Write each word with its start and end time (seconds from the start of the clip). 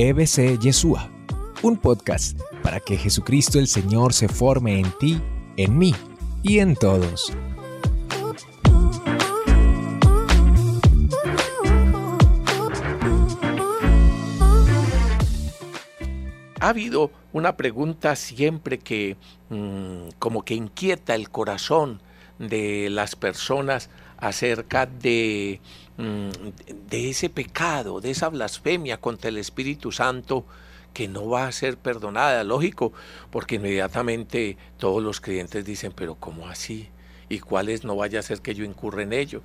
EBC 0.00 0.60
Yeshua, 0.60 1.10
un 1.62 1.76
podcast 1.76 2.40
para 2.62 2.78
que 2.78 2.96
Jesucristo 2.96 3.58
el 3.58 3.66
Señor 3.66 4.12
se 4.12 4.28
forme 4.28 4.78
en 4.78 4.92
ti, 5.00 5.20
en 5.56 5.76
mí 5.76 5.92
y 6.44 6.60
en 6.60 6.76
todos. 6.76 7.32
Ha 16.60 16.68
habido 16.68 17.10
una 17.32 17.56
pregunta 17.56 18.14
siempre 18.14 18.78
que 18.78 19.16
mm, 19.50 20.10
como 20.20 20.44
que 20.44 20.54
inquieta 20.54 21.16
el 21.16 21.28
corazón 21.28 22.00
de 22.38 22.88
las 22.88 23.16
personas 23.16 23.90
acerca 24.18 24.86
de, 24.86 25.60
mm, 25.96 26.30
de 26.90 27.10
ese 27.10 27.30
pecado, 27.30 28.00
de 28.00 28.10
esa 28.10 28.28
blasfemia 28.28 28.98
contra 28.98 29.30
el 29.30 29.38
Espíritu 29.38 29.92
Santo 29.92 30.44
que 30.92 31.08
no 31.08 31.28
va 31.28 31.46
a 31.46 31.52
ser 31.52 31.76
perdonada, 31.76 32.42
lógico, 32.44 32.92
porque 33.30 33.56
inmediatamente 33.56 34.56
todos 34.78 35.02
los 35.02 35.20
creyentes 35.20 35.64
dicen, 35.64 35.92
pero 35.94 36.16
¿cómo 36.16 36.48
así? 36.48 36.88
¿Y 37.28 37.40
cuáles 37.40 37.84
no 37.84 37.94
vaya 37.94 38.20
a 38.20 38.22
ser 38.22 38.40
que 38.40 38.54
yo 38.54 38.64
incurra 38.64 39.02
en 39.02 39.12
ello? 39.12 39.42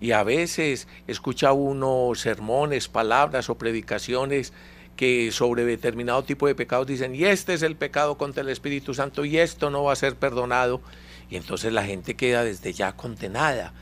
Y 0.00 0.12
a 0.12 0.24
veces 0.24 0.88
escucha 1.06 1.52
uno 1.52 2.10
sermones, 2.14 2.88
palabras 2.88 3.48
o 3.50 3.56
predicaciones 3.56 4.52
que 4.96 5.30
sobre 5.30 5.64
determinado 5.64 6.24
tipo 6.24 6.46
de 6.46 6.54
pecados 6.54 6.86
dicen, 6.86 7.14
y 7.14 7.24
este 7.24 7.54
es 7.54 7.62
el 7.62 7.76
pecado 7.76 8.16
contra 8.16 8.42
el 8.42 8.48
Espíritu 8.48 8.94
Santo, 8.94 9.24
y 9.24 9.38
esto 9.38 9.70
no 9.70 9.84
va 9.84 9.92
a 9.92 9.96
ser 9.96 10.16
perdonado, 10.16 10.80
y 11.28 11.36
entonces 11.36 11.72
la 11.72 11.84
gente 11.84 12.14
queda 12.14 12.42
desde 12.42 12.72
ya 12.72 12.96
condenada. 12.96 13.74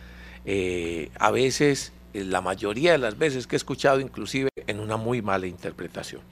Eh, 0.45 1.11
a 1.19 1.31
veces, 1.31 1.93
eh, 2.13 2.25
la 2.25 2.41
mayoría 2.41 2.93
de 2.93 2.99
las 2.99 3.19
veces 3.19 3.47
que 3.47 3.57
he 3.57 3.59
escuchado, 3.59 4.01
inclusive 4.01 4.51
en 4.67 4.81
una 4.81 4.97
muy 4.97 5.23
mala 5.23 5.47
interpretación. 5.47 6.23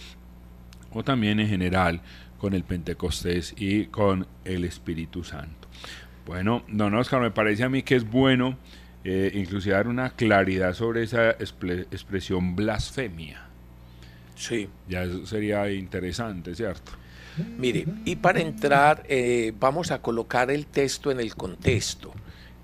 o 0.92 1.04
también 1.04 1.40
en 1.40 1.48
general 1.48 2.02
con 2.38 2.54
el 2.54 2.64
Pentecostés 2.64 3.54
y 3.58 3.86
con 3.88 4.28
el 4.46 4.64
Espíritu 4.64 5.24
Santo. 5.24 5.68
Bueno, 6.26 6.64
don 6.68 6.94
Oscar, 6.96 7.22
me 7.22 7.32
parece 7.32 7.64
a 7.64 7.70
mí 7.70 7.84
que 7.84 7.96
es 7.96 8.10
bueno 8.10 8.58
eh, 9.04 9.32
inclusive 9.34 9.76
dar 9.76 9.88
una 9.88 10.12
claridad 10.12 10.74
sobre 10.74 11.04
esa 11.04 11.32
expresión 11.32 12.56
blasfemia. 12.56 13.42
Sí. 14.36 14.70
Ya 14.88 15.04
eso 15.04 15.26
sería 15.26 15.70
interesante, 15.72 16.56
¿cierto? 16.56 16.92
Mire, 17.58 17.86
y 18.06 18.18
para 18.18 18.42
entrar 18.42 19.04
eh, 19.08 19.54
vamos 19.58 19.92
a 19.92 20.02
colocar 20.02 20.52
el 20.52 20.66
texto 20.66 21.12
en 21.12 21.20
el 21.20 21.36
contexto, 21.36 22.14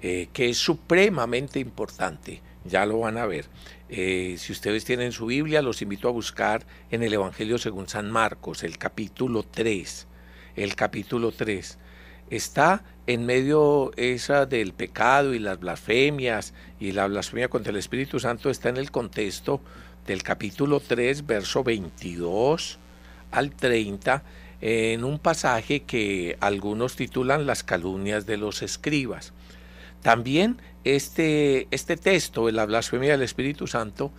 eh, 0.01 0.27
que 0.33 0.49
es 0.49 0.57
supremamente 0.57 1.59
importante, 1.59 2.41
ya 2.65 2.85
lo 2.85 2.99
van 2.99 3.17
a 3.17 3.25
ver. 3.25 3.45
Eh, 3.89 4.35
si 4.37 4.51
ustedes 4.51 4.83
tienen 4.85 5.11
su 5.11 5.27
Biblia, 5.27 5.61
los 5.61 5.81
invito 5.81 6.07
a 6.07 6.11
buscar 6.11 6.65
en 6.89 7.03
el 7.03 7.13
Evangelio 7.13 7.57
según 7.57 7.87
San 7.87 8.11
Marcos, 8.11 8.63
el 8.63 8.77
capítulo 8.77 9.43
3. 9.43 10.07
El 10.55 10.75
capítulo 10.75 11.31
3 11.31 11.77
está 12.29 12.83
en 13.07 13.25
medio 13.25 13.91
esa 13.97 14.45
del 14.45 14.73
pecado 14.73 15.33
y 15.33 15.39
las 15.39 15.59
blasfemias 15.59 16.53
y 16.79 16.91
la 16.91 17.07
blasfemia 17.07 17.49
contra 17.49 17.71
el 17.71 17.77
Espíritu 17.77 18.19
Santo 18.19 18.49
está 18.49 18.69
en 18.69 18.77
el 18.77 18.89
contexto 18.89 19.61
del 20.07 20.23
capítulo 20.23 20.79
3, 20.79 21.25
verso 21.25 21.63
22 21.63 22.79
al 23.31 23.51
30, 23.51 24.23
en 24.61 25.03
un 25.03 25.19
pasaje 25.19 25.83
que 25.83 26.37
algunos 26.39 26.95
titulan 26.95 27.45
las 27.45 27.63
calumnias 27.63 28.25
de 28.25 28.37
los 28.37 28.61
escribas. 28.61 29.33
También 30.05 30.61
este, 30.83 31.67
este 31.71 31.97
texto, 31.97 32.51
la 32.51 32.67
blasfemia 32.67 33.13
del 33.13 33.23
Espíritu 33.23 33.65
Santo 33.65 34.11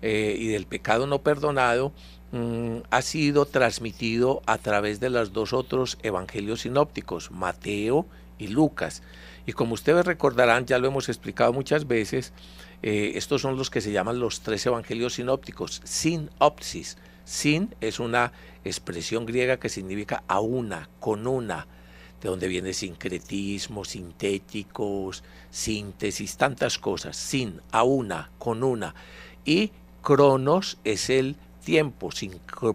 eh, 0.00 0.34
y 0.38 0.46
del 0.46 0.64
pecado 0.64 1.06
no 1.06 1.20
perdonado, 1.20 1.92
mm, 2.32 2.78
ha 2.90 3.02
sido 3.02 3.44
transmitido 3.44 4.40
a 4.46 4.56
través 4.56 5.00
de 5.00 5.10
los 5.10 5.34
dos 5.34 5.52
otros 5.52 5.98
evangelios 6.02 6.62
sinópticos, 6.62 7.30
Mateo 7.30 8.06
y 8.38 8.46
Lucas. 8.46 9.02
Y 9.44 9.52
como 9.52 9.74
ustedes 9.74 10.06
recordarán, 10.06 10.64
ya 10.64 10.78
lo 10.78 10.88
hemos 10.88 11.10
explicado 11.10 11.52
muchas 11.52 11.86
veces, 11.86 12.32
eh, 12.82 13.12
estos 13.16 13.42
son 13.42 13.58
los 13.58 13.68
que 13.68 13.82
se 13.82 13.92
llaman 13.92 14.20
los 14.20 14.40
tres 14.40 14.64
evangelios 14.64 15.12
sinópticos, 15.12 15.82
sinopsis. 15.84 16.96
Sin 17.26 17.74
es 17.82 18.00
una 18.00 18.32
expresión 18.64 19.26
griega 19.26 19.58
que 19.58 19.68
significa 19.68 20.24
a 20.26 20.40
una, 20.40 20.88
con 21.00 21.26
una, 21.26 21.66
de 22.24 22.30
donde 22.30 22.48
viene 22.48 22.72
sincretismo, 22.72 23.84
sintéticos, 23.84 25.22
síntesis, 25.50 26.38
tantas 26.38 26.78
cosas. 26.78 27.18
Sin, 27.18 27.60
a 27.70 27.82
una, 27.82 28.30
con 28.38 28.64
una. 28.64 28.94
Y 29.44 29.72
cronos 30.00 30.78
es 30.84 31.10
el 31.10 31.36
tiempo, 31.62 32.08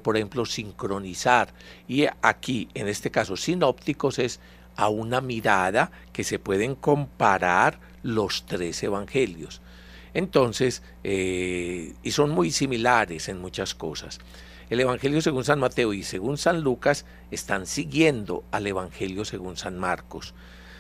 por 0.03 0.17
ejemplo, 0.17 0.45
sincronizar. 0.45 1.51
Y 1.87 2.05
aquí, 2.21 2.69
en 2.75 2.87
este 2.87 3.09
caso, 3.09 3.35
sinópticos 3.35 4.19
es 4.19 4.39
a 4.75 4.89
una 4.89 5.19
mirada 5.19 5.91
que 6.13 6.23
se 6.23 6.37
pueden 6.37 6.75
comparar 6.75 7.79
los 8.03 8.45
tres 8.45 8.83
evangelios. 8.83 9.61
Entonces, 10.13 10.83
eh, 11.03 11.95
y 12.03 12.11
son 12.11 12.29
muy 12.29 12.51
similares 12.51 13.29
en 13.29 13.41
muchas 13.41 13.73
cosas. 13.73 14.19
El 14.69 14.79
Evangelio 14.79 15.21
según 15.21 15.43
San 15.43 15.59
Mateo 15.59 15.93
y 15.93 16.03
según 16.03 16.37
San 16.37 16.61
Lucas 16.61 17.05
están 17.31 17.65
siguiendo 17.65 18.43
al 18.51 18.67
Evangelio 18.67 19.25
según 19.25 19.57
San 19.57 19.79
Marcos. 19.79 20.35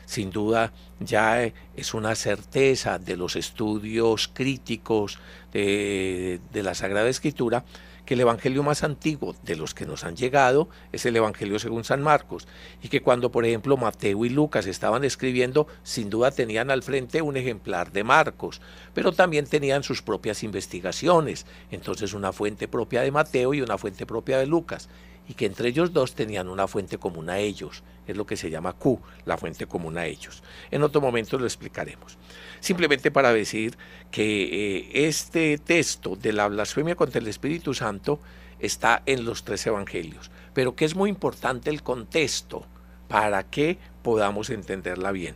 Sin 0.05 0.29
duda 0.29 0.73
ya 0.99 1.43
es 1.75 1.93
una 1.93 2.15
certeza 2.15 2.99
de 2.99 3.17
los 3.17 3.35
estudios 3.35 4.27
críticos 4.27 5.19
de, 5.51 6.39
de 6.51 6.63
la 6.63 6.75
Sagrada 6.75 7.09
Escritura 7.09 7.63
que 8.09 8.15
el 8.15 8.21
Evangelio 8.21 8.63
más 8.63 8.83
antiguo 8.83 9.35
de 9.43 9.55
los 9.55 9.75
que 9.75 9.85
nos 9.85 10.03
han 10.03 10.15
llegado 10.15 10.67
es 10.91 11.05
el 11.05 11.15
Evangelio 11.15 11.59
según 11.59 11.83
San 11.83 12.01
Marcos, 12.01 12.47
y 12.81 12.87
que 12.87 13.03
cuando, 13.03 13.31
por 13.31 13.45
ejemplo, 13.45 13.77
Mateo 13.77 14.25
y 14.25 14.29
Lucas 14.29 14.65
estaban 14.65 15.03
escribiendo, 15.03 15.67
sin 15.83 16.09
duda 16.09 16.31
tenían 16.31 16.71
al 16.71 16.81
frente 16.81 17.21
un 17.21 17.37
ejemplar 17.37 17.91
de 17.91 18.03
Marcos, 18.03 18.61
pero 18.95 19.11
también 19.11 19.45
tenían 19.45 19.83
sus 19.83 20.01
propias 20.01 20.41
investigaciones, 20.41 21.45
entonces 21.69 22.15
una 22.15 22.33
fuente 22.33 22.67
propia 22.67 23.01
de 23.01 23.11
Mateo 23.11 23.53
y 23.53 23.61
una 23.61 23.77
fuente 23.77 24.07
propia 24.07 24.39
de 24.39 24.47
Lucas, 24.47 24.89
y 25.29 25.35
que 25.35 25.45
entre 25.45 25.69
ellos 25.69 25.93
dos 25.93 26.13
tenían 26.15 26.49
una 26.49 26.67
fuente 26.67 26.97
común 26.97 27.29
a 27.29 27.39
ellos, 27.39 27.83
es 28.05 28.17
lo 28.17 28.25
que 28.25 28.35
se 28.35 28.49
llama 28.49 28.73
Q, 28.73 28.99
la 29.25 29.37
fuente 29.37 29.67
común 29.67 29.97
a 29.97 30.05
ellos. 30.05 30.43
En 30.71 30.83
otro 30.83 30.99
momento 30.99 31.37
lo 31.37 31.45
explicaremos 31.45 32.17
simplemente 32.59 33.11
para 33.11 33.33
decir 33.33 33.77
que 34.11 34.77
eh, 34.77 35.07
este 35.07 35.57
texto 35.57 36.15
de 36.15 36.33
la 36.33 36.47
blasfemia 36.47 36.95
contra 36.95 37.19
el 37.19 37.27
Espíritu 37.27 37.73
Santo 37.73 38.19
está 38.59 39.01
en 39.05 39.25
los 39.25 39.43
tres 39.43 39.65
evangelios, 39.67 40.31
pero 40.53 40.75
que 40.75 40.85
es 40.85 40.95
muy 40.95 41.09
importante 41.09 41.69
el 41.69 41.83
contexto 41.83 42.65
para 43.07 43.43
que 43.43 43.77
podamos 44.01 44.49
entenderla 44.49 45.11
bien. 45.11 45.35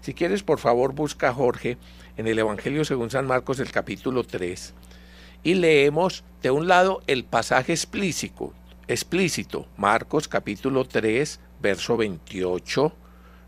Si 0.00 0.12
quieres, 0.12 0.42
por 0.42 0.58
favor, 0.58 0.92
busca 0.92 1.32
Jorge 1.32 1.78
en 2.16 2.26
el 2.26 2.38
Evangelio 2.38 2.84
según 2.84 3.10
San 3.10 3.26
Marcos, 3.26 3.58
el 3.60 3.70
capítulo 3.70 4.24
3, 4.24 4.74
y 5.42 5.54
leemos 5.54 6.24
de 6.42 6.50
un 6.50 6.68
lado 6.68 7.02
el 7.06 7.24
pasaje 7.24 7.72
explícito, 7.72 8.52
explícito, 8.88 9.66
Marcos 9.76 10.28
capítulo 10.28 10.84
3, 10.84 11.40
verso 11.60 11.96
28, 11.96 12.92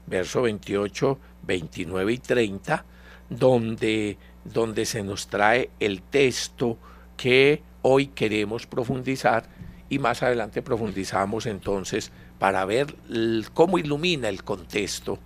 verso 0.07 0.43
28, 0.43 1.19
29 1.43 2.13
y 2.13 2.19
30, 2.19 2.85
donde, 3.29 4.19
donde 4.45 4.87
se 4.87 5.03
nos 5.03 5.29
trae 5.29 5.71
el 5.81 6.03
texto 6.03 6.79
que 7.17 7.63
hoy 7.83 8.09
queremos 8.09 8.67
profundizar 8.67 9.49
y 9.89 9.99
más 9.99 10.23
adelante 10.23 10.63
profundizamos 10.63 11.47
entonces 11.47 12.11
para 12.39 12.65
ver 12.65 12.95
cómo 13.55 13.79
ilumina 13.79 14.29
el 14.29 14.43
contexto 14.43 15.19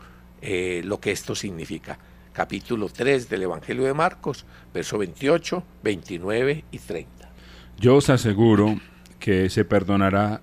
eh, 0.43 0.83
lo 0.85 1.01
que 1.01 1.11
esto 1.11 1.35
significa. 1.35 1.99
Capítulo 2.33 2.89
3 2.89 3.29
del 3.29 3.43
Evangelio 3.43 3.85
de 3.85 3.95
Marcos, 3.95 4.47
verso 4.73 4.99
28, 4.99 5.63
29 5.83 6.65
y 6.71 6.79
30. 6.79 7.31
Yo 7.79 7.97
os 7.97 8.09
aseguro 8.09 8.77
que 9.21 9.49
se 9.51 9.65
perdonará 9.65 10.41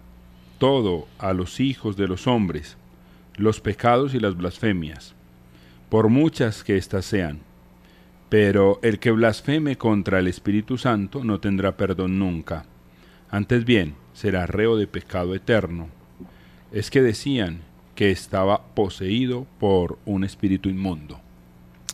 todo 0.57 1.07
a 1.19 1.33
los 1.33 1.59
hijos 1.59 1.97
de 1.97 2.07
los 2.07 2.27
hombres, 2.27 2.77
los 3.35 3.59
pecados 3.59 4.13
y 4.13 4.19
las 4.19 4.37
blasfemias, 4.37 5.13
por 5.89 6.07
muchas 6.07 6.63
que 6.63 6.77
éstas 6.77 7.05
sean 7.05 7.41
pero 8.29 8.79
el 8.83 8.99
que 8.99 9.11
blasfeme 9.11 9.77
contra 9.77 10.19
el 10.19 10.27
Espíritu 10.27 10.77
Santo 10.77 11.23
no 11.23 11.39
tendrá 11.39 11.77
perdón 11.77 12.19
nunca. 12.19 12.65
Antes 13.29 13.65
bien, 13.65 13.95
será 14.13 14.45
reo 14.45 14.77
de 14.77 14.87
pecado 14.87 15.35
eterno. 15.35 15.89
es 16.71 16.91
que 16.91 17.01
decían 17.01 17.61
que 17.95 18.11
estaba 18.11 18.61
poseído 18.75 19.47
por 19.57 19.97
un 20.05 20.25
espíritu 20.25 20.67
inmundo. 20.67 21.21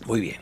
Muy 0.08 0.20
bien. 0.20 0.42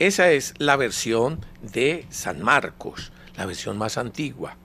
Esa 0.00 0.32
es 0.32 0.52
la 0.58 0.76
versión 0.76 1.38
de 1.62 2.04
San 2.10 2.42
Marcos, 2.42 3.12
la 3.36 3.46
versión 3.46 3.78
más 3.78 3.98
antigua, 3.98 4.56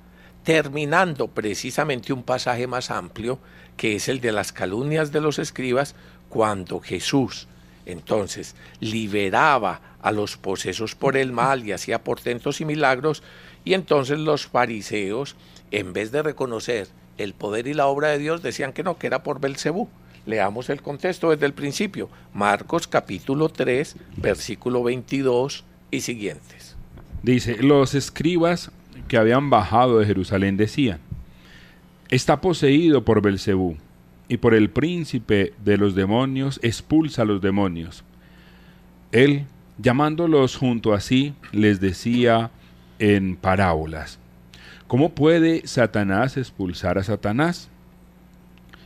terminando 0.43 1.27
precisamente 1.27 2.13
un 2.13 2.23
pasaje 2.23 2.67
más 2.67 2.91
amplio, 2.91 3.39
que 3.77 3.95
es 3.95 4.07
el 4.09 4.21
de 4.21 4.31
las 4.31 4.51
calumnias 4.51 5.11
de 5.11 5.21
los 5.21 5.39
escribas, 5.39 5.95
cuando 6.29 6.79
Jesús 6.79 7.47
entonces 7.85 8.55
liberaba 8.79 9.81
a 10.01 10.11
los 10.11 10.37
posesos 10.37 10.95
por 10.95 11.17
el 11.17 11.31
mal 11.31 11.65
y 11.65 11.71
hacía 11.71 12.03
portentos 12.03 12.61
y 12.61 12.65
milagros, 12.65 13.23
y 13.63 13.73
entonces 13.73 14.19
los 14.19 14.47
fariseos, 14.47 15.35
en 15.71 15.93
vez 15.93 16.11
de 16.11 16.23
reconocer 16.23 16.87
el 17.17 17.33
poder 17.33 17.67
y 17.67 17.73
la 17.73 17.87
obra 17.87 18.09
de 18.09 18.19
Dios, 18.19 18.41
decían 18.41 18.73
que 18.73 18.83
no, 18.83 18.97
que 18.97 19.07
era 19.07 19.23
por 19.23 19.39
Belcebú. 19.39 19.89
Leamos 20.25 20.69
el 20.69 20.81
contexto 20.81 21.31
desde 21.31 21.47
el 21.47 21.53
principio. 21.53 22.09
Marcos 22.33 22.87
capítulo 22.87 23.49
3, 23.49 23.95
versículo 24.17 24.83
22 24.83 25.63
y 25.89 26.01
siguientes. 26.01 26.75
Dice, 27.23 27.57
los 27.61 27.93
escribas 27.95 28.71
que 29.07 29.17
habían 29.17 29.49
bajado 29.49 29.99
de 29.99 30.05
Jerusalén 30.05 30.57
decían, 30.57 30.99
está 32.09 32.41
poseído 32.41 33.05
por 33.05 33.21
Belcebú 33.21 33.77
y 34.27 34.37
por 34.37 34.53
el 34.53 34.69
príncipe 34.69 35.53
de 35.63 35.77
los 35.77 35.95
demonios 35.95 36.59
expulsa 36.63 37.23
a 37.23 37.25
los 37.25 37.41
demonios. 37.41 38.03
Él, 39.11 39.45
llamándolos 39.77 40.55
junto 40.55 40.93
a 40.93 41.01
sí, 41.01 41.33
les 41.51 41.81
decía 41.81 42.51
en 42.99 43.35
parábolas, 43.35 44.19
¿cómo 44.87 45.15
puede 45.15 45.67
Satanás 45.67 46.37
expulsar 46.37 46.97
a 46.97 47.03
Satanás? 47.03 47.69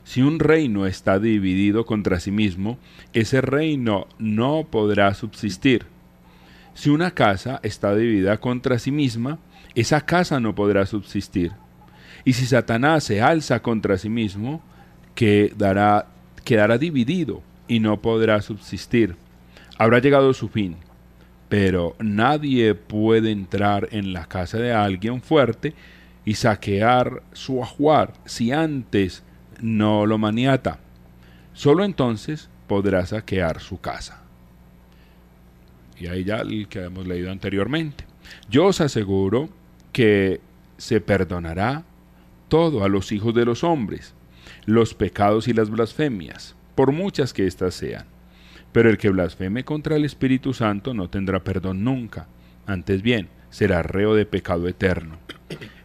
Si 0.03 0.21
un 0.21 0.39
reino 0.39 0.85
está 0.85 1.19
dividido 1.19 1.85
contra 1.85 2.19
sí 2.19 2.31
mismo, 2.31 2.77
ese 3.13 3.41
reino 3.41 4.07
no 4.19 4.67
podrá 4.69 5.13
subsistir. 5.15 5.87
Si 6.75 6.89
una 6.89 7.11
casa 7.11 7.61
está 7.63 7.95
dividida 7.95 8.37
contra 8.37 8.77
sí 8.77 8.91
misma, 8.91 9.39
esa 9.75 10.01
casa 10.01 10.41
no 10.41 10.53
podrá 10.53 10.85
subsistir. 10.85 11.53
Y 12.25 12.33
si 12.33 12.45
Satanás 12.45 13.05
se 13.05 13.21
alza 13.21 13.61
contra 13.61 13.97
sí 13.97 14.09
mismo, 14.09 14.61
quedará, 15.15 16.07
quedará 16.43 16.77
dividido 16.77 17.41
y 17.69 17.79
no 17.79 18.01
podrá 18.01 18.41
subsistir. 18.41 19.15
Habrá 19.77 19.99
llegado 19.99 20.33
su 20.33 20.49
fin. 20.49 20.75
Pero 21.47 21.95
nadie 21.99 22.75
puede 22.75 23.31
entrar 23.31 23.87
en 23.91 24.11
la 24.11 24.25
casa 24.25 24.57
de 24.57 24.73
alguien 24.73 25.21
fuerte 25.21 25.73
y 26.25 26.33
saquear 26.33 27.23
su 27.31 27.63
ajuar 27.63 28.13
si 28.25 28.51
antes 28.51 29.23
no 29.61 30.05
lo 30.05 30.17
maniata. 30.17 30.79
Solo 31.53 31.85
entonces 31.85 32.49
podrá 32.67 33.05
saquear 33.05 33.61
su 33.61 33.79
casa. 33.79 34.24
Y 35.99 36.07
ahí 36.07 36.23
ya 36.23 36.37
el 36.37 36.67
que 36.67 36.83
hemos 36.83 37.07
leído 37.07 37.31
anteriormente. 37.31 38.05
Yo 38.49 38.65
os 38.65 38.81
aseguro 38.81 39.49
que 39.91 40.41
se 40.77 40.99
perdonará 41.01 41.83
todo 42.49 42.83
a 42.83 42.89
los 42.89 43.11
hijos 43.11 43.33
de 43.33 43.45
los 43.45 43.63
hombres, 43.63 44.13
los 44.65 44.93
pecados 44.93 45.47
y 45.47 45.53
las 45.53 45.69
blasfemias, 45.69 46.55
por 46.75 46.91
muchas 46.91 47.33
que 47.33 47.47
éstas 47.47 47.75
sean. 47.75 48.05
Pero 48.71 48.89
el 48.89 48.97
que 48.97 49.09
blasfeme 49.09 49.63
contra 49.63 49.95
el 49.95 50.05
Espíritu 50.05 50.53
Santo 50.53 50.93
no 50.93 51.09
tendrá 51.09 51.43
perdón 51.43 51.83
nunca, 51.83 52.27
antes 52.65 53.01
bien, 53.01 53.29
será 53.49 53.83
reo 53.83 54.15
de 54.15 54.25
pecado 54.25 54.67
eterno. 54.67 55.17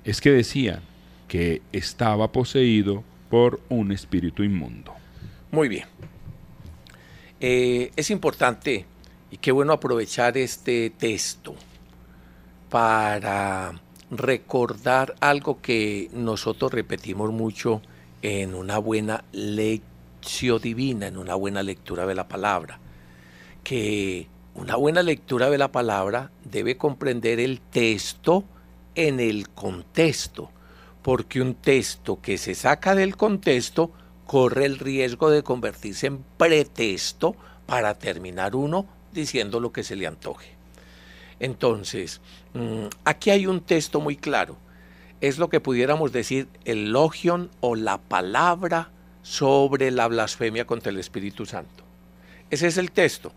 Es 0.04 0.20
que 0.20 0.32
decían 0.32 0.80
que 1.28 1.62
estaba 1.72 2.32
poseído 2.32 3.04
por 3.28 3.60
un 3.68 3.92
espíritu 3.92 4.42
inmundo. 4.42 4.92
Muy 5.52 5.68
bien. 5.68 5.86
Eh, 7.38 7.92
es 7.94 8.10
importante 8.10 8.86
y 9.30 9.38
qué 9.38 9.52
bueno 9.52 9.72
aprovechar 9.72 10.36
este 10.36 10.90
texto 10.90 11.54
para 12.68 13.80
recordar 14.10 15.14
algo 15.20 15.60
que 15.60 16.10
nosotros 16.12 16.72
repetimos 16.72 17.30
mucho 17.30 17.80
en 18.22 18.54
una 18.54 18.78
buena 18.78 19.24
lección 19.32 20.60
divina, 20.60 21.06
en 21.06 21.16
una 21.16 21.34
buena 21.34 21.62
lectura 21.62 22.06
de 22.06 22.14
la 22.14 22.28
palabra, 22.28 22.80
que 23.62 24.28
una 24.54 24.76
buena 24.76 25.02
lectura 25.02 25.48
de 25.48 25.58
la 25.58 25.72
palabra 25.72 26.30
debe 26.44 26.76
comprender 26.76 27.40
el 27.40 27.60
texto 27.60 28.44
en 28.94 29.20
el 29.20 29.48
contexto 29.48 30.50
porque 31.02 31.40
un 31.40 31.54
texto 31.54 32.20
que 32.20 32.38
se 32.38 32.54
saca 32.54 32.94
del 32.94 33.16
contexto 33.16 33.90
corre 34.26 34.66
el 34.66 34.78
riesgo 34.78 35.30
de 35.30 35.42
convertirse 35.42 36.06
en 36.06 36.18
pretexto 36.36 37.34
para 37.66 37.94
terminar 37.94 38.54
uno 38.54 38.86
diciendo 39.12 39.60
lo 39.60 39.72
que 39.72 39.82
se 39.82 39.96
le 39.96 40.06
antoje. 40.06 40.54
Entonces, 41.38 42.20
mm, 42.54 42.86
aquí 43.04 43.30
hay 43.30 43.46
un 43.46 43.60
texto 43.60 44.00
muy 44.00 44.16
claro. 44.16 44.56
Es 45.20 45.38
lo 45.38 45.48
que 45.48 45.60
pudiéramos 45.60 46.12
decir 46.12 46.48
el 46.64 46.92
logion 46.92 47.50
o 47.60 47.74
la 47.74 47.98
palabra 47.98 48.90
sobre 49.22 49.90
la 49.90 50.08
blasfemia 50.08 50.66
contra 50.66 50.90
el 50.90 50.98
Espíritu 50.98 51.46
Santo. 51.46 51.84
Ese 52.50 52.66
es 52.66 52.78
el 52.78 52.90
texto 52.90 53.32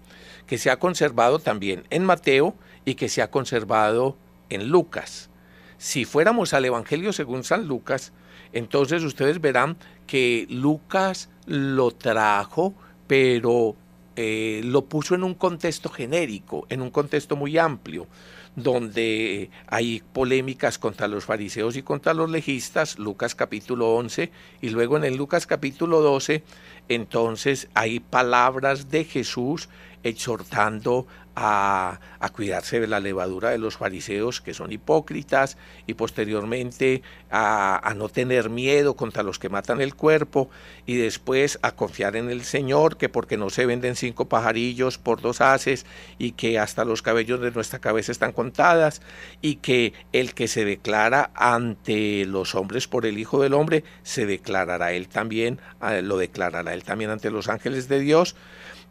que 0.47 0.57
se 0.57 0.69
ha 0.69 0.79
conservado 0.79 1.39
también 1.39 1.83
en 1.89 2.05
Mateo 2.05 2.55
y 2.85 2.95
que 2.95 3.09
se 3.09 3.21
ha 3.21 3.31
conservado 3.31 4.17
en 4.49 4.67
Lucas. 4.69 5.29
Si 5.77 6.05
fuéramos 6.05 6.53
al 6.53 6.65
Evangelio 6.65 7.13
según 7.13 7.43
San 7.43 7.67
Lucas, 7.67 8.13
entonces 8.53 9.03
ustedes 9.03 9.41
verán 9.41 9.77
que 10.07 10.45
Lucas 10.49 11.29
lo 11.45 11.91
trajo, 11.91 12.73
pero 13.07 13.75
eh, 14.15 14.61
lo 14.63 14.85
puso 14.85 15.15
en 15.15 15.23
un 15.23 15.33
contexto 15.33 15.89
genérico, 15.89 16.65
en 16.69 16.81
un 16.81 16.91
contexto 16.91 17.35
muy 17.35 17.57
amplio, 17.57 18.07
donde 18.55 19.49
hay 19.67 20.03
polémicas 20.13 20.77
contra 20.77 21.07
los 21.07 21.25
fariseos 21.25 21.75
y 21.75 21.81
contra 21.81 22.13
los 22.13 22.29
legistas, 22.29 22.99
Lucas 22.99 23.33
capítulo 23.33 23.95
11, 23.95 24.31
y 24.61 24.69
luego 24.69 24.97
en 24.97 25.05
el 25.05 25.15
Lucas 25.15 25.47
capítulo 25.47 26.01
12, 26.01 26.43
entonces 26.89 27.69
hay 27.73 27.99
palabras 27.99 28.89
de 28.89 29.05
Jesús 29.05 29.69
exhortando 30.03 31.07
a, 31.35 31.99
cuidarse 32.33 32.79
de 32.79 32.87
la 32.87 32.99
levadura 32.99 33.49
de 33.49 33.57
los 33.57 33.77
fariseos 33.77 34.41
que 34.41 34.53
son 34.53 34.71
hipócritas 34.71 35.57
y 35.87 35.93
posteriormente 35.95 37.01
a, 37.29 37.87
a, 37.87 37.93
no 37.93 38.09
tener 38.09 38.49
miedo 38.49 38.95
contra 38.95 39.23
los 39.23 39.39
que 39.39 39.49
matan 39.49 39.81
el 39.81 39.93
cuerpo 39.95 40.49
y 40.85 40.95
después 40.95 41.59
a 41.61 41.71
confiar 41.71 42.15
en 42.15 42.29
el 42.29 42.43
Señor 42.43 42.97
que 42.97 43.09
porque 43.09 43.37
no 43.37 43.49
se 43.49 43.65
venden 43.65 43.95
cinco 43.95 44.25
pajarillos 44.25 44.97
por 44.97 45.21
dos 45.21 45.41
haces 45.41 45.85
y 46.17 46.31
que 46.31 46.59
hasta 46.59 46.85
los 46.85 47.01
cabellos 47.01 47.41
de 47.41 47.51
nuestra 47.51 47.79
cabeza 47.79 48.11
están 48.11 48.31
contadas 48.31 49.01
y 49.41 49.57
que 49.57 49.93
el 50.11 50.33
que 50.33 50.47
se 50.47 50.65
declara 50.65 51.31
ante 51.35 52.25
los 52.25 52.55
hombres 52.55 52.87
por 52.87 53.05
el 53.05 53.17
Hijo 53.17 53.41
del 53.41 53.53
Hombre 53.53 53.83
se 54.03 54.25
declarará 54.25 54.93
él 54.93 55.07
también, 55.07 55.59
eh, 55.87 56.01
lo 56.01 56.17
declarará 56.17 56.73
él 56.73 56.83
también 56.83 57.11
ante 57.11 57.29
los 57.31 57.49
ángeles 57.49 57.87
de 57.87 57.99
Dios 57.99 58.35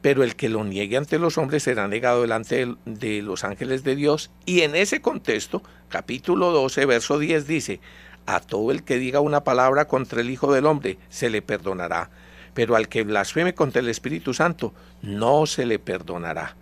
pero 0.03 0.25
el 0.25 0.35
que 0.35 0.49
lo 0.49 0.65
niegue 0.65 0.97
ante 0.97 1.19
los 1.21 1.39
hombres 1.39 1.63
será 1.63 1.87
negado 1.87 2.23
delante 2.23 2.75
de, 2.85 3.23
los 3.23 3.45
ángeles 3.45 3.85
de 3.85 3.95
Dios. 3.95 4.33
Y 4.45 4.63
en 4.63 4.75
ese 4.75 5.01
contexto, 5.01 5.63
capítulo 5.89 6.51
12, 6.51 6.85
verso 6.87 7.19
10 7.21 7.47
dice, 7.47 7.81
a 8.27 8.41
todo 8.41 8.73
el 8.73 8.83
que 8.83 8.99
diga 8.99 9.21
una 9.21 9.45
palabra 9.45 9.87
contra 9.87 10.21
el 10.21 10.31
Hijo 10.31 10.53
del 10.53 10.67
Hombre 10.67 10.99
se 11.09 11.31
le 11.31 11.41
perdonará, 11.41 12.11
pero 12.53 12.75
al 12.75 12.89
que 12.89 13.05
blasfeme 13.05 13.55
contra 13.55 13.81
el 13.81 13.89
Espíritu 13.89 14.35
Santo 14.35 14.75
no 15.03 15.47
se 15.47 15.67
le 15.67 15.79
perdonará. 15.79 16.57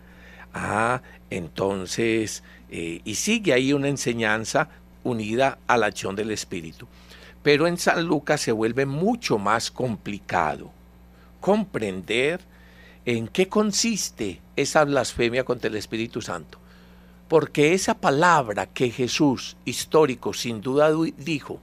Ah, 0.52 1.00
entonces, 1.30 2.44
eh, 2.70 3.00
y 3.04 3.14
sigue 3.14 3.54
ahí 3.54 3.72
una 3.72 3.88
enseñanza 3.88 4.68
unida 5.02 5.58
a 5.66 5.78
la 5.78 5.86
acción 5.86 6.14
del 6.14 6.30
Espíritu. 6.30 6.86
Pero 7.42 7.66
en 7.66 7.78
San 7.78 8.04
Lucas 8.04 8.42
se 8.42 8.52
vuelve 8.52 8.84
mucho 8.84 9.38
más 9.38 9.70
complicado 9.70 10.72
comprender 11.40 12.40
en 13.06 13.28
qué 13.28 13.48
consiste 13.48 14.40
esa 14.56 14.84
blasfemia 14.84 15.44
contra 15.44 15.68
el 15.68 15.76
Espíritu 15.76 16.20
Santo. 16.20 16.58
Porque 17.28 17.74
esa 17.74 17.94
palabra 17.94 18.66
que 18.66 18.90
Jesús, 18.90 19.56
histórico, 19.64 20.32
sin 20.32 20.60
duda 20.60 20.90
dijo, 21.16 21.60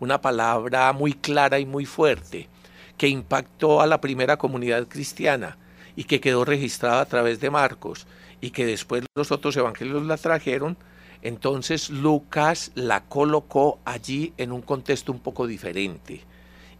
una 0.00 0.20
palabra 0.20 0.92
muy 0.92 1.12
clara 1.12 1.58
y 1.58 1.66
muy 1.66 1.84
fuerte, 1.84 2.48
que 2.96 3.08
impactó 3.08 3.80
a 3.80 3.86
la 3.86 4.00
primera 4.00 4.36
comunidad 4.36 4.86
cristiana 4.86 5.58
y 5.96 6.04
que 6.04 6.20
quedó 6.20 6.44
registrada 6.44 7.00
a 7.00 7.06
través 7.06 7.40
de 7.40 7.50
Marcos 7.50 8.06
y 8.40 8.50
que 8.50 8.66
después 8.66 9.04
los 9.14 9.32
otros 9.32 9.56
evangelios 9.56 10.04
la 10.04 10.16
trajeron, 10.16 10.76
entonces 11.22 11.90
Lucas 11.90 12.70
la 12.74 13.04
colocó 13.04 13.80
allí 13.84 14.32
en 14.36 14.52
un 14.52 14.62
contexto 14.62 15.10
un 15.12 15.20
poco 15.20 15.46
diferente 15.46 16.24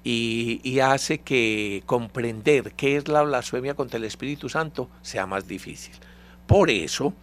y, 0.04 0.80
hace 0.80 1.18
que 1.20 1.82
comprender 1.86 2.72
qué 2.72 2.96
es 2.96 3.08
la 3.08 3.22
blasfemia 3.22 3.74
contra 3.74 3.96
el 3.96 4.04
Espíritu 4.04 4.50
Santo 4.50 4.90
sea 5.00 5.26
más 5.26 5.48
difícil. 5.48 5.94
Por 6.46 6.70
eso 6.70 7.14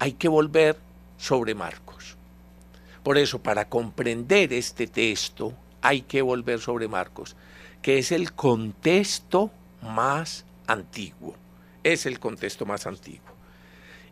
hay 0.00 0.12
que 0.12 0.26
volver 0.26 0.76
sobre 1.16 1.54
Marcos. 1.54 2.16
Por 3.04 3.16
eso, 3.16 3.38
para 3.38 3.68
comprender 3.68 4.52
este 4.52 4.88
texto, 4.88 5.52
hay 5.80 6.02
que 6.02 6.20
volver 6.20 6.58
sobre 6.58 6.88
Marcos, 6.88 7.36
que 7.80 7.98
es 7.98 8.10
el 8.10 8.32
contexto 8.32 9.52
más 9.80 10.44
antiguo. 10.66 11.36
Es 11.84 12.06
el 12.06 12.18
contexto 12.18 12.66
más 12.66 12.88
antiguo. 12.88 13.36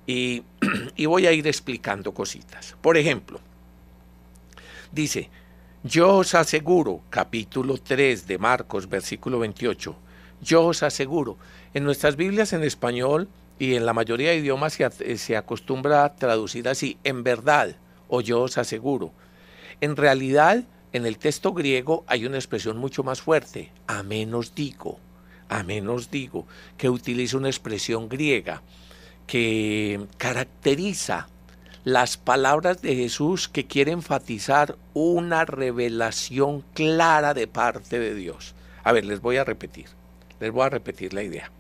Y, 0.07 0.45
y 0.95 1.07
voy 1.07 1.27
a 1.27 1.33
ir 1.33 1.49
explicando 1.49 2.15
cositas. 2.15 2.77
Por 2.81 2.97
ejemplo, 2.97 3.41
dice, 4.93 5.29
yo 5.85 6.17
os 6.17 6.35
aseguro, 6.35 7.03
capítulo 7.11 7.77
3 7.77 8.27
de 8.27 8.39
Marcos, 8.39 8.89
versículo 8.89 9.39
28, 9.41 9.95
yo 10.41 10.65
os 10.65 10.83
aseguro, 10.83 11.37
en 11.75 11.85
nuestras 11.85 12.17
Biblias 12.17 12.55
en 12.55 12.65
español 12.65 13.29
y 13.59 13.75
en 13.75 13.85
la 13.85 13.93
mayoría 13.93 14.31
de 14.31 14.39
idiomas 14.39 14.73
se, 14.73 15.19
se 15.19 15.37
acostumbra 15.37 16.07
a 16.07 16.17
traducir 16.17 16.71
así, 16.71 16.97
en 17.05 17.23
verdad, 17.23 17.77
o 18.09 18.23
yo 18.23 18.41
os 18.41 18.57
aseguro. 18.57 19.13
En 19.83 19.97
realidad, 19.97 20.65
en 20.95 21.05
el 21.05 21.19
texto 21.19 21.53
griego 21.53 22.03
hay 22.07 22.25
una 22.25 22.39
expresión 22.39 22.79
mucho 22.79 23.03
más 23.03 23.21
fuerte, 23.21 23.71
a 23.87 24.03
menos 24.03 24.55
digo, 24.55 24.99
a 25.51 25.65
menos 25.65 26.11
digo, 26.11 26.47
que 26.79 26.89
utiliza 26.89 27.37
una 27.37 27.51
expresión 27.51 28.09
griega 28.09 28.63
que 29.27 30.07
caracteriza 30.19 31.29
las 31.85 32.17
palabras 32.17 32.81
de 32.81 32.97
Jesús 32.97 33.47
que 33.47 33.67
quiere 33.67 33.93
enfatizar 33.93 34.77
una 34.95 35.45
revelación 35.45 36.65
clara 36.73 37.35
de 37.35 37.47
parte 37.47 37.99
de 37.99 38.15
Dios. 38.15 38.55
A 38.83 38.93
ver, 38.93 39.05
les 39.05 39.21
voy 39.21 39.37
a 39.37 39.45
repetir, 39.45 39.87
les 40.41 40.51
voy 40.51 40.65
a 40.65 40.71
repetir 40.71 41.13
la 41.13 41.23
idea. 41.23 41.51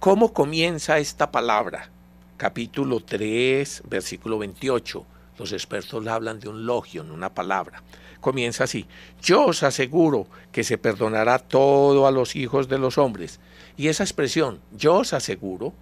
¿Cómo 0.00 0.32
comienza 0.32 0.98
esta 0.98 1.30
palabra? 1.30 1.90
Capítulo 2.36 2.98
3, 3.04 3.84
versículo 3.88 4.38
28. 4.38 5.06
Los 5.38 5.52
expertos 5.52 6.04
hablan 6.08 6.40
de 6.40 6.48
un 6.48 6.66
logio, 6.66 7.04
una 7.04 7.32
palabra. 7.32 7.84
Comienza 8.20 8.64
así. 8.64 8.86
Yo 9.22 9.46
os 9.46 9.62
aseguro 9.62 10.26
que 10.50 10.64
se 10.64 10.76
perdonará 10.76 11.38
todo 11.38 12.08
a 12.08 12.10
los 12.10 12.34
hijos 12.34 12.68
de 12.68 12.78
los 12.78 12.98
hombres. 12.98 13.38
Y 13.76 13.86
esa 13.86 14.02
expresión, 14.02 14.60
yo 14.72 14.96
os 14.96 15.12
aseguro, 15.12 15.72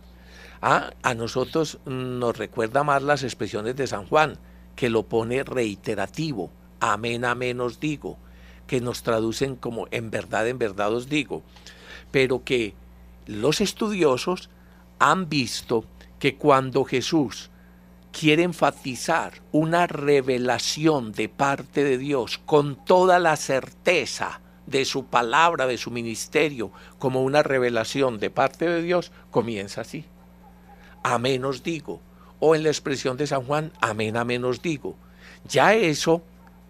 a, 0.60 0.92
a 1.02 1.14
nosotros 1.14 1.78
nos 1.86 2.36
recuerda 2.36 2.84
más 2.84 3.02
las 3.02 3.22
expresiones 3.22 3.76
de 3.76 3.86
San 3.86 4.06
Juan, 4.06 4.38
que 4.76 4.90
lo 4.90 5.04
pone 5.04 5.42
reiterativo. 5.42 6.50
Amén, 6.80 7.24
amén 7.24 7.60
os 7.60 7.80
digo. 7.80 8.18
Que 8.66 8.80
nos 8.80 9.02
traducen 9.02 9.56
como 9.56 9.88
en 9.90 10.10
verdad, 10.10 10.48
en 10.48 10.58
verdad 10.58 10.92
os 10.94 11.08
digo. 11.08 11.42
Pero 12.10 12.44
que 12.44 12.74
los 13.26 13.60
estudiosos 13.60 14.50
han 14.98 15.28
visto 15.28 15.84
que 16.18 16.36
cuando 16.36 16.84
Jesús 16.84 17.50
quiere 18.12 18.42
enfatizar 18.42 19.42
una 19.52 19.86
revelación 19.86 21.12
de 21.12 21.28
parte 21.28 21.84
de 21.84 21.98
Dios 21.98 22.38
con 22.44 22.84
toda 22.84 23.18
la 23.18 23.36
certeza 23.36 24.40
de 24.66 24.84
su 24.84 25.06
palabra, 25.06 25.66
de 25.66 25.78
su 25.78 25.90
ministerio, 25.90 26.70
como 26.98 27.22
una 27.22 27.42
revelación 27.42 28.18
de 28.18 28.30
parte 28.30 28.68
de 28.68 28.82
Dios, 28.82 29.10
comienza 29.30 29.80
así. 29.80 30.04
Amén 31.02 31.44
os 31.44 31.62
digo. 31.62 32.00
O 32.38 32.54
en 32.54 32.62
la 32.62 32.70
expresión 32.70 33.16
de 33.16 33.26
San 33.26 33.44
Juan, 33.44 33.72
amén, 33.80 34.16
amén 34.16 34.44
os 34.44 34.62
digo. 34.62 34.96
Ya 35.44 35.74
eso 35.74 36.22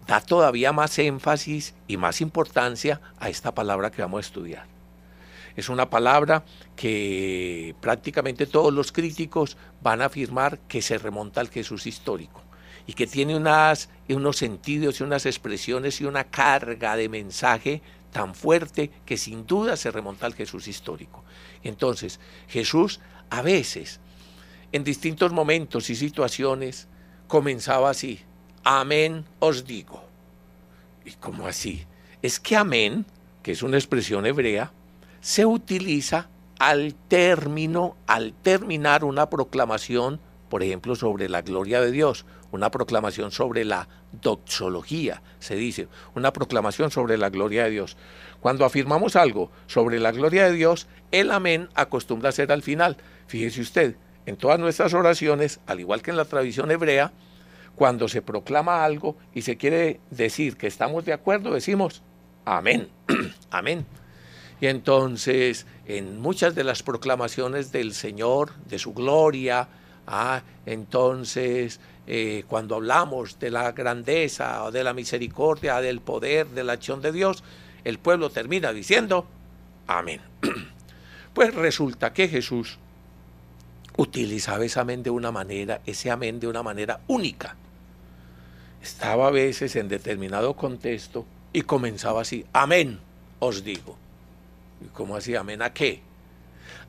da 0.07 0.19
todavía 0.21 0.71
más 0.73 0.97
énfasis 0.99 1.73
y 1.87 1.97
más 1.97 2.21
importancia 2.21 2.99
a 3.19 3.29
esta 3.29 3.53
palabra 3.53 3.91
que 3.91 4.01
vamos 4.01 4.17
a 4.19 4.27
estudiar. 4.27 4.65
Es 5.55 5.69
una 5.69 5.89
palabra 5.89 6.43
que 6.75 7.75
prácticamente 7.81 8.45
todos 8.45 8.73
los 8.73 8.91
críticos 8.91 9.57
van 9.81 10.01
a 10.01 10.05
afirmar 10.05 10.59
que 10.59 10.81
se 10.81 10.97
remonta 10.97 11.41
al 11.41 11.49
Jesús 11.49 11.85
histórico 11.87 12.41
y 12.87 12.93
que 12.93 13.07
tiene 13.07 13.35
unas, 13.35 13.89
unos 14.09 14.37
sentidos 14.37 14.99
y 14.99 15.03
unas 15.03 15.25
expresiones 15.25 16.01
y 16.01 16.05
una 16.05 16.25
carga 16.25 16.95
de 16.95 17.09
mensaje 17.09 17.81
tan 18.11 18.33
fuerte 18.35 18.91
que 19.05 19.17
sin 19.17 19.45
duda 19.45 19.77
se 19.77 19.91
remonta 19.91 20.25
al 20.25 20.35
Jesús 20.35 20.67
histórico. 20.67 21.23
Entonces, 21.63 22.19
Jesús 22.47 22.99
a 23.29 23.41
veces, 23.41 23.99
en 24.71 24.83
distintos 24.83 25.31
momentos 25.31 25.89
y 25.89 25.95
situaciones, 25.95 26.87
comenzaba 27.27 27.89
así, 27.89 28.19
amén 28.63 29.25
os 29.39 29.65
digo. 29.65 30.03
¿Y 31.05 31.11
cómo 31.13 31.47
así? 31.47 31.85
Es 32.21 32.39
que 32.39 32.55
amén, 32.55 33.05
que 33.43 33.51
es 33.51 33.63
una 33.63 33.77
expresión 33.77 34.25
hebrea, 34.25 34.71
se 35.19 35.45
utiliza 35.45 36.29
al 36.59 36.93
término, 37.07 37.95
al 38.05 38.33
terminar 38.33 39.03
una 39.03 39.29
proclamación, 39.29 40.19
por 40.49 40.61
ejemplo, 40.61 40.95
sobre 40.95 41.27
la 41.27 41.41
gloria 41.41 41.81
de 41.81 41.91
Dios, 41.91 42.25
una 42.51 42.69
proclamación 42.69 43.31
sobre 43.31 43.65
la 43.65 43.87
doxología, 44.11 45.21
se 45.39 45.55
dice, 45.55 45.87
una 46.15 46.33
proclamación 46.33 46.91
sobre 46.91 47.17
la 47.17 47.29
gloria 47.29 47.63
de 47.63 47.71
Dios. 47.71 47.97
Cuando 48.41 48.65
afirmamos 48.65 49.15
algo 49.15 49.51
sobre 49.67 49.99
la 49.99 50.11
gloria 50.11 50.45
de 50.45 50.53
Dios, 50.53 50.87
el 51.11 51.31
amén 51.31 51.69
acostumbra 51.75 52.29
a 52.29 52.33
ser 52.33 52.51
al 52.51 52.61
final. 52.61 52.97
Fíjese 53.27 53.61
usted, 53.61 53.95
en 54.25 54.37
todas 54.37 54.59
nuestras 54.59 54.93
oraciones, 54.93 55.59
al 55.65 55.79
igual 55.79 56.01
que 56.01 56.11
en 56.11 56.17
la 56.17 56.25
tradición 56.25 56.71
hebrea, 56.71 57.11
cuando 57.75 58.07
se 58.07 58.21
proclama 58.21 58.83
algo 58.83 59.17
y 59.33 59.41
se 59.41 59.57
quiere 59.57 59.99
decir 60.09 60.57
que 60.57 60.67
estamos 60.67 61.05
de 61.05 61.13
acuerdo, 61.13 61.53
decimos 61.53 62.03
amén, 62.45 62.89
amén. 63.51 63.85
Y 64.59 64.67
entonces, 64.67 65.65
en 65.87 66.21
muchas 66.21 66.53
de 66.53 66.63
las 66.63 66.83
proclamaciones 66.83 67.71
del 67.71 67.93
Señor, 67.93 68.53
de 68.65 68.77
su 68.77 68.93
gloria, 68.93 69.67
ah, 70.05 70.43
entonces, 70.67 71.79
eh, 72.05 72.43
cuando 72.47 72.75
hablamos 72.75 73.39
de 73.39 73.49
la 73.49 73.71
grandeza, 73.71 74.69
de 74.69 74.83
la 74.83 74.93
misericordia, 74.93 75.81
del 75.81 75.99
poder, 75.99 76.47
de 76.49 76.63
la 76.63 76.73
acción 76.73 77.01
de 77.01 77.11
Dios, 77.11 77.43
el 77.83 77.97
pueblo 77.97 78.29
termina 78.29 78.71
diciendo, 78.71 79.25
amén. 79.87 80.21
Pues 81.33 81.55
resulta 81.55 82.11
que 82.11 82.27
Jesús 82.27 82.77
utilizaba 83.97 84.65
ese 84.65 84.79
amén 84.79 85.03
de 85.03 85.09
una 85.09 85.31
manera, 85.31 85.81
ese 85.85 86.11
amén 86.11 86.39
de 86.39 86.47
una 86.47 86.63
manera 86.63 87.01
única. 87.07 87.55
Estaba 88.81 89.27
a 89.27 89.31
veces 89.31 89.75
en 89.75 89.89
determinado 89.89 90.55
contexto 90.55 91.25
y 91.53 91.61
comenzaba 91.61 92.21
así, 92.21 92.45
amén, 92.53 92.99
os 93.39 93.63
digo. 93.63 93.97
¿Y 94.83 94.87
cómo 94.87 95.15
así? 95.15 95.35
¿Amén 95.35 95.61
a 95.61 95.73
qué? 95.73 96.01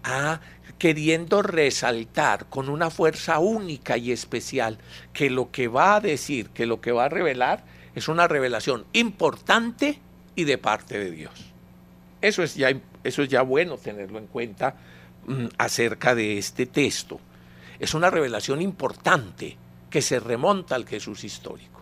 Ah, 0.05 0.41
queriendo 0.79 1.43
resaltar 1.43 2.47
con 2.47 2.69
una 2.69 2.91
fuerza 2.91 3.39
única 3.39 3.97
y 3.97 4.11
especial 4.11 4.79
que 5.13 5.31
lo 5.31 5.51
que 5.51 5.69
va 5.69 5.97
a 5.97 6.01
decir, 6.01 6.49
que 6.51 6.67
lo 6.67 6.81
que 6.81 6.93
va 6.93 7.05
a 7.05 7.09
revelar 7.09 7.65
es 7.95 8.09
una 8.09 8.27
revelación 8.27 8.85
importante 8.93 9.99
y 10.35 10.45
de 10.45 10.59
parte 10.59 10.99
de 10.99 11.11
Dios. 11.11 11.53
Eso 12.21 12.43
es 12.43 12.55
ya, 12.55 12.73
eso 13.05 13.23
es 13.23 13.29
ya 13.29 13.43
bueno 13.43 13.77
tenerlo 13.77 14.19
en 14.19 14.27
cuenta 14.27 14.77
acerca 15.59 16.15
de 16.15 16.39
este 16.39 16.67
texto. 16.67 17.21
Es 17.79 17.95
una 17.95 18.11
revelación 18.11 18.61
importante 18.63 19.57
que 19.91 20.03
se 20.03 20.21
remonta 20.21 20.75
al 20.75 20.87
Jesús 20.87 21.25
histórico. 21.25 21.81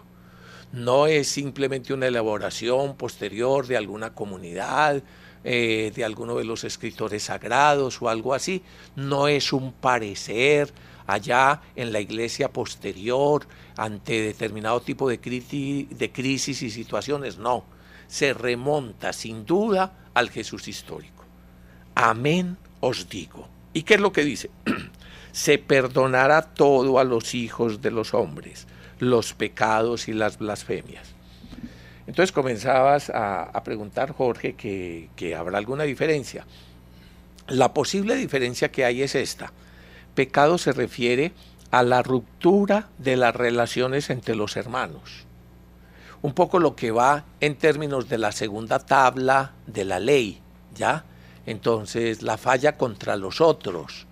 No 0.72 1.06
es 1.06 1.28
simplemente 1.28 1.92
una 1.92 2.06
elaboración 2.06 2.96
posterior 2.96 3.66
de 3.66 3.76
alguna 3.76 4.14
comunidad, 4.14 5.02
eh, 5.42 5.92
de 5.94 6.04
alguno 6.04 6.36
de 6.36 6.44
los 6.44 6.64
escritores 6.64 7.24
sagrados 7.24 8.00
o 8.02 8.08
algo 8.08 8.34
así, 8.34 8.62
no 8.94 9.26
es 9.26 9.52
un 9.52 9.72
parecer 9.72 10.72
allá 11.06 11.62
en 11.74 11.92
la 11.92 12.00
iglesia 12.00 12.52
posterior 12.52 13.46
ante 13.76 14.20
determinado 14.20 14.80
tipo 14.80 15.08
de, 15.08 15.16
de 15.18 16.12
crisis 16.12 16.62
y 16.62 16.70
situaciones, 16.70 17.38
no, 17.38 17.64
se 18.06 18.34
remonta 18.34 19.12
sin 19.12 19.44
duda 19.46 20.10
al 20.14 20.30
Jesús 20.30 20.68
histórico. 20.68 21.24
Amén 21.94 22.56
os 22.80 23.08
digo. 23.08 23.48
¿Y 23.72 23.82
qué 23.82 23.94
es 23.94 24.00
lo 24.00 24.12
que 24.12 24.24
dice? 24.24 24.50
se 25.32 25.58
perdonará 25.58 26.42
todo 26.42 26.98
a 26.98 27.04
los 27.04 27.34
hijos 27.34 27.80
de 27.80 27.90
los 27.90 28.14
hombres, 28.14 28.66
los 28.98 29.34
pecados 29.34 30.08
y 30.08 30.12
las 30.12 30.38
blasfemias. 30.38 31.14
Entonces 32.06 32.32
comenzabas 32.32 33.10
a, 33.14 33.62
preguntar, 33.64 34.12
Jorge, 34.12 34.54
que, 34.54 35.10
que 35.14 35.36
habrá 35.36 35.58
alguna 35.58 35.84
diferencia. 35.84 36.44
La 37.46 37.72
posible 37.72 38.16
diferencia 38.16 38.72
que 38.72 38.84
hay 38.84 39.02
es 39.02 39.14
esta. 39.14 39.52
Pecado 40.14 40.58
se 40.58 40.72
refiere 40.72 41.32
a 41.70 41.84
la 41.84 42.02
ruptura 42.02 42.88
de 42.98 43.16
las 43.16 43.34
relaciones 43.34 44.10
entre 44.10 44.34
los 44.34 44.56
hermanos. 44.56 45.24
Un 46.22 46.34
poco 46.34 46.58
lo 46.58 46.74
que 46.74 46.90
va 46.90 47.24
en 47.40 47.56
términos 47.56 48.08
de 48.08 48.18
la 48.18 48.32
segunda 48.32 48.80
tabla 48.80 49.52
de 49.66 49.84
la 49.84 50.00
ley, 50.00 50.40
¿ya? 50.74 51.04
Entonces, 51.50 52.22
la 52.22 52.38
falla 52.38 52.76
contra 52.76 53.16
los 53.16 53.40
otros, 53.40 54.06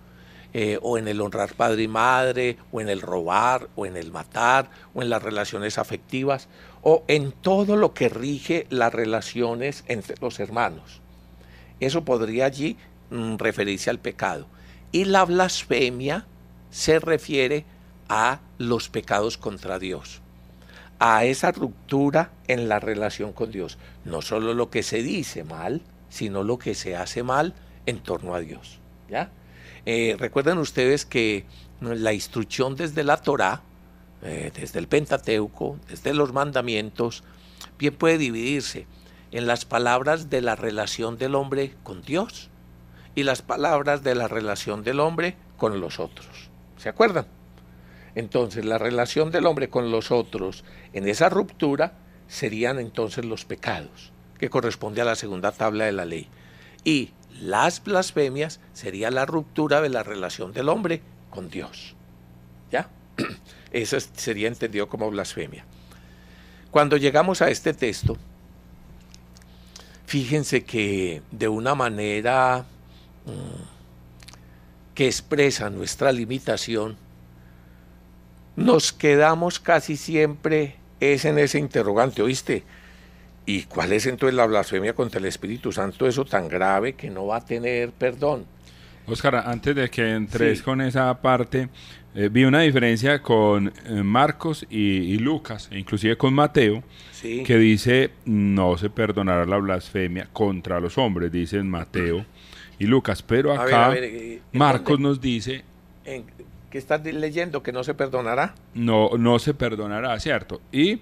eh, 0.51 0.77
o 0.81 0.97
en 0.97 1.07
el 1.07 1.21
honrar 1.21 1.53
padre 1.53 1.83
y 1.83 1.87
madre, 1.87 2.57
o 2.69 2.81
en 2.81 2.89
el 2.89 2.99
robar, 2.99 3.69
o 3.77 3.85
en 3.85 3.95
el 3.95 4.11
matar, 4.11 4.69
o 4.93 5.01
en 5.01 5.09
las 5.09 5.23
relaciones 5.23 5.77
afectivas, 5.77 6.49
o 6.81 7.05
en 7.07 7.31
todo 7.31 7.77
lo 7.77 7.93
que 7.93 8.09
rige 8.09 8.67
las 8.69 8.93
relaciones 8.93 9.85
entre 9.87 10.15
los 10.19 10.41
hermanos. 10.41 10.99
Eso 11.79 12.03
podría 12.03 12.43
allí 12.43 12.75
mm, 13.09 13.37
referirse 13.37 13.89
al 13.89 13.99
pecado. 13.99 14.45
Y 14.91 15.05
la 15.05 15.23
blasfemia 15.23 16.25
se 16.71 16.99
refiere 16.99 17.63
a 18.09 18.41
los 18.57 18.89
pecados 18.89 19.37
contra 19.37 19.79
Dios, 19.79 20.19
a 20.99 21.23
esa 21.23 21.53
ruptura 21.53 22.33
en 22.49 22.67
la 22.67 22.81
relación 22.81 23.31
con 23.31 23.49
Dios. 23.49 23.77
No 24.03 24.21
solo 24.21 24.53
lo 24.53 24.69
que 24.69 24.83
se 24.83 25.01
dice 25.01 25.45
mal, 25.45 25.81
sino 26.09 26.43
lo 26.43 26.57
que 26.57 26.75
se 26.75 26.95
hace 26.95 27.23
mal 27.23 27.53
en 27.85 27.99
torno 27.99 28.35
a 28.35 28.39
Dios. 28.39 28.79
¿ya? 29.09 29.31
Eh, 29.85 30.15
recuerden 30.19 30.57
ustedes 30.57 31.05
que 31.05 31.45
la 31.81 32.13
instrucción 32.13 32.75
desde 32.75 33.03
la 33.03 33.17
Torá, 33.17 33.61
eh, 34.23 34.51
desde 34.53 34.79
el 34.79 34.87
Pentateuco, 34.87 35.77
desde 35.87 36.13
los 36.13 36.33
mandamientos, 36.33 37.23
bien 37.77 37.95
puede 37.95 38.17
dividirse 38.17 38.87
en 39.31 39.47
las 39.47 39.65
palabras 39.65 40.29
de 40.29 40.41
la 40.41 40.55
relación 40.55 41.17
del 41.17 41.35
hombre 41.35 41.75
con 41.83 42.01
Dios 42.01 42.49
y 43.15 43.23
las 43.23 43.41
palabras 43.41 44.03
de 44.03 44.15
la 44.15 44.27
relación 44.27 44.83
del 44.83 44.99
hombre 44.99 45.35
con 45.57 45.79
los 45.79 45.99
otros. 45.99 46.49
¿Se 46.77 46.89
acuerdan? 46.89 47.27
Entonces, 48.15 48.65
la 48.65 48.77
relación 48.77 49.31
del 49.31 49.45
hombre 49.45 49.69
con 49.69 49.91
los 49.91 50.11
otros 50.11 50.63
en 50.93 51.07
esa 51.07 51.29
ruptura 51.29 51.93
serían 52.27 52.79
entonces 52.79 53.25
los 53.25 53.45
pecados, 53.45 54.11
que 54.39 54.49
corresponde 54.49 55.01
a 55.01 55.05
la 55.05 55.15
segunda 55.15 55.51
tabla 55.51 55.85
de 55.85 55.91
la 55.91 56.05
ley. 56.05 56.27
Y 56.83 57.11
las 57.41 57.83
blasfemias 57.83 58.59
sería 58.73 59.11
la 59.11 59.25
ruptura 59.25 59.81
de 59.81 59.89
la 59.89 60.03
relación 60.03 60.53
del 60.53 60.69
hombre 60.69 61.01
con 61.29 61.49
Dios. 61.49 61.95
¿Ya? 62.71 62.89
Eso 63.71 63.97
sería 63.99 64.47
entendido 64.47 64.87
como 64.87 65.09
blasfemia. 65.11 65.65
Cuando 66.71 66.97
llegamos 66.97 67.41
a 67.41 67.49
este 67.49 67.73
texto, 67.73 68.17
fíjense 70.05 70.63
que 70.63 71.21
de 71.31 71.47
una 71.47 71.75
manera 71.75 72.65
mm, 73.25 73.79
que 74.95 75.07
expresa 75.07 75.69
nuestra 75.69 76.11
limitación, 76.11 76.97
nos 78.55 78.91
quedamos 78.91 79.59
casi 79.59 79.97
siempre 79.97 80.75
es 80.99 81.25
en 81.25 81.39
ese 81.39 81.59
interrogante, 81.59 82.21
¿oíste? 82.21 82.63
¿Y 83.49 83.63
cuál 83.63 83.93
es 83.93 84.05
entonces 84.05 84.35
la 84.35 84.45
blasfemia 84.45 84.93
contra 84.93 85.19
el 85.19 85.25
Espíritu 85.25 85.71
Santo, 85.71 86.07
eso 86.07 86.23
tan 86.23 86.47
grave 86.47 86.93
que 86.93 87.09
no 87.09 87.25
va 87.25 87.37
a 87.37 87.43
tener 87.43 87.89
perdón? 87.89 88.45
Oscar, 89.07 89.37
antes 89.37 89.75
de 89.75 89.89
que 89.89 90.07
entres 90.07 90.61
con 90.61 90.81
esa 90.81 91.19
parte, 91.19 91.67
eh, 92.13 92.29
vi 92.31 92.43
una 92.43 92.61
diferencia 92.61 93.23
con 93.23 93.73
eh, 93.87 94.03
Marcos 94.03 94.67
y, 94.69 95.17
Lucas, 95.17 95.67
e 95.71 95.79
inclusive 95.79 96.15
con 96.15 96.31
Mateo, 96.31 96.83
que 97.23 97.57
dice 97.57 98.11
no 98.25 98.77
se 98.77 98.91
perdonará 98.91 99.47
la 99.47 99.57
blasfemia 99.57 100.29
contra 100.31 100.79
los 100.79 100.99
hombres, 100.99 101.31
dicen 101.31 101.67
Mateo 101.67 102.23
y 102.77 102.85
Lucas, 102.85 103.23
pero 103.23 103.59
acá 103.59 103.95
eh, 103.95 104.41
Marcos 104.51 104.99
nos 104.99 105.19
dice... 105.19 105.63
En, 106.05 106.23
¿Qué 106.69 106.77
estás 106.77 107.03
leyendo? 107.03 107.63
¿Que 107.63 107.71
no 107.71 107.83
se 107.83 107.93
perdonará? 107.93 108.55
No, 108.73 109.11
no 109.17 109.39
se 109.39 109.53
perdonará, 109.53 110.19
¿cierto? 110.19 110.61
Y 110.71 110.99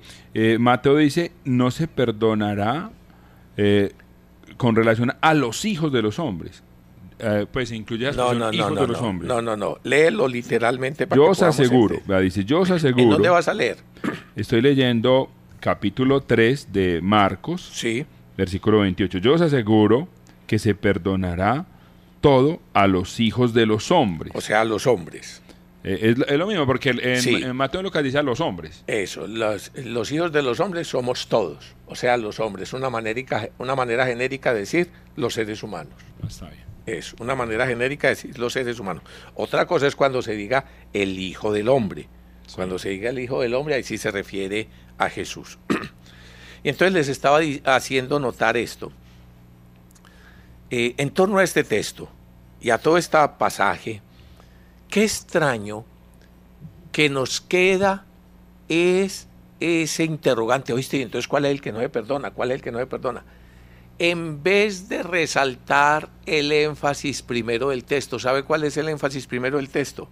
Mateo 0.59 0.95
dice, 0.95 1.31
no 1.43 1.71
se 1.71 1.88
perdonará 1.88 2.91
con 4.57 4.75
relación 4.75 5.13
a 5.21 5.33
los 5.33 5.65
hijos 5.65 5.91
de 5.91 6.01
los 6.01 6.19
hombres. 6.19 6.63
Eh, 7.19 7.47
pues 7.51 7.71
incluye 7.71 8.07
a 8.07 8.12
no, 8.12 8.33
no, 8.33 8.53
hijos 8.53 8.79
de 8.79 8.88
los 8.88 9.01
hombres. 9.01 9.27
No, 9.27 9.41
no, 9.41 9.55
no. 9.57 9.79
Léelo 9.83 10.27
literalmente 10.27 11.07
para 11.07 11.19
yo 11.19 11.29
os 11.29 11.41
aseguro, 11.41 12.00
dice, 12.21 12.45
yo 12.45 12.59
os 12.59 12.69
aseguro. 12.69 13.03
¿En 13.03 13.09
dónde 13.09 13.29
vas 13.29 13.47
a 13.47 13.53
leer? 13.53 13.77
Estoy 14.36 14.62
leyendo 14.62 15.31
capítulo 15.59 16.21
3 16.21 16.71
de 16.71 17.01
Marcos, 17.01 17.69
sí. 17.74 18.05
versículo 18.38 18.79
28. 18.79 19.17
Yo 19.17 19.33
os 19.33 19.41
aseguro 19.41 20.07
que 20.45 20.59
se 20.59 20.75
perdonará 20.75 21.65
todo 22.21 22.59
a 22.74 22.86
los 22.86 23.19
hijos 23.19 23.53
de 23.53 23.65
los 23.65 23.89
hombres. 23.89 24.33
O 24.36 24.41
sea, 24.41 24.62
a 24.62 24.65
los 24.65 24.86
hombres. 24.86 25.41
Eh, 25.84 26.15
es, 26.27 26.38
lo 26.38 26.48
mismo, 26.48 26.65
porque 26.65 26.89
en, 26.89 27.55
Mateo 27.55 27.81
Lucas 27.81 28.03
dice 28.03 28.17
a 28.17 28.24
los 28.24 28.41
hombres. 28.41 28.84
Eso, 28.88 29.27
los, 29.27 29.72
los, 29.75 30.12
hijos 30.12 30.31
de 30.31 30.41
los 30.41 30.60
hombres 30.60 30.88
somos 30.88 31.27
todos. 31.27 31.75
O 31.86 31.96
sea, 31.96 32.17
los 32.17 32.39
hombres. 32.39 32.74
Una 32.74 32.89
manera, 32.89 33.50
una 33.57 33.75
manera 33.75 34.05
genérica 34.05 34.53
de 34.53 34.62
decir 34.62 34.90
los 35.16 35.33
seres 35.33 35.63
humanos. 35.63 35.94
Está 36.27 36.50
bien. 36.50 36.66
Es 36.85 37.13
una 37.20 37.35
manera 37.35 37.68
genérica 37.68 38.07
de 38.07 38.16
decir 38.16 38.40
los 38.40 38.53
seres 38.53 38.79
humanos. 38.79 39.03
Otra 39.35 39.66
cosa 39.66 39.87
es 39.87 39.96
cuando 39.96 40.22
se 40.22 40.33
diga 40.33 40.66
el 40.94 41.20
Hijo 41.20 41.51
del 41.51 41.70
Hombre. 41.70 42.07
Cuando 42.55 42.79
se 42.79 42.90
diga 42.90 43.09
el 43.09 43.20
Hijo 43.20 43.42
del 43.42 43.53
Hombre, 43.53 43.75
ahí 43.75 43.83
sí 43.83 43.98
se 43.98 44.09
refiere 44.09 44.70
a 44.98 45.09
Jesús. 45.09 45.59
y 46.63 46.70
entonces 46.70 46.94
les 46.94 47.07
estaba 47.09 47.40
haciendo 47.66 48.20
notar 48.20 48.57
esto. 48.57 48.92
Eh, 50.70 50.96
en 50.98 51.11
torno 51.11 51.37
a 51.37 51.44
este 51.44 51.63
texto 51.63 52.09
y 52.59 52.72
a 52.72 52.77
todo 52.77 52.98
este 52.98 53.18
pasaje, 53.37 54.01
qué 54.89 55.03
extraño 55.03 55.85
que 56.91 57.09
nos 57.09 57.41
queda 57.41 58.05
es 58.69 59.27
ese 59.59 60.03
interrogante, 60.03 60.73
oíste, 60.73 61.01
entonces 61.01 61.27
¿cuál 61.27 61.45
es 61.45 61.51
el 61.51 61.61
que 61.61 61.71
no 61.71 61.79
me 61.79 61.89
perdona? 61.89 62.31
¿Cuál 62.31 62.51
es 62.51 62.55
el 62.55 62.61
que 62.61 62.71
no 62.71 62.77
me 62.79 62.85
perdona? 62.85 63.23
en 64.00 64.43
vez 64.43 64.89
de 64.89 65.03
resaltar 65.03 66.09
el 66.25 66.51
énfasis 66.51 67.21
primero 67.21 67.69
del 67.69 67.83
texto, 67.83 68.19
¿sabe 68.19 68.43
cuál 68.43 68.63
es 68.63 68.77
el 68.77 68.89
énfasis 68.89 69.25
primero 69.25 69.57
del 69.57 69.69
texto? 69.69 70.07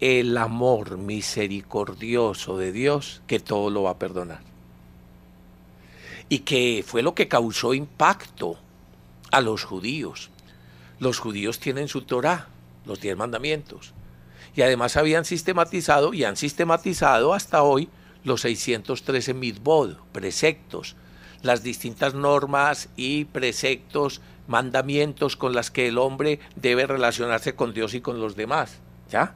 El 0.00 0.36
amor 0.36 0.98
misericordioso 0.98 2.58
de 2.58 2.70
Dios 2.70 3.22
que 3.26 3.40
todo 3.40 3.70
lo 3.70 3.84
va 3.84 3.92
a 3.92 3.98
perdonar. 3.98 4.40
Y 6.28 6.40
que 6.40 6.84
fue 6.86 7.02
lo 7.02 7.14
que 7.14 7.28
causó 7.28 7.72
impacto 7.72 8.58
a 9.30 9.40
los 9.40 9.64
judíos. 9.64 10.30
Los 11.00 11.18
judíos 11.18 11.58
tienen 11.58 11.88
su 11.88 12.02
Torah, 12.02 12.48
los 12.88 13.00
diez 13.00 13.16
mandamientos. 13.16 13.92
Y 14.56 14.62
además 14.62 14.96
habían 14.96 15.24
sistematizado 15.24 16.14
y 16.14 16.24
han 16.24 16.36
sistematizado 16.36 17.34
hasta 17.34 17.62
hoy 17.62 17.88
los 18.24 18.40
613 18.40 19.34
mitzvot, 19.34 20.00
preceptos, 20.10 20.96
las 21.42 21.62
distintas 21.62 22.14
normas 22.14 22.88
y 22.96 23.26
preceptos, 23.26 24.20
mandamientos 24.48 25.36
con 25.36 25.54
las 25.54 25.70
que 25.70 25.86
el 25.86 25.98
hombre 25.98 26.40
debe 26.56 26.86
relacionarse 26.86 27.54
con 27.54 27.72
Dios 27.72 27.94
y 27.94 28.00
con 28.00 28.20
los 28.20 28.34
demás, 28.34 28.80
¿ya? 29.10 29.34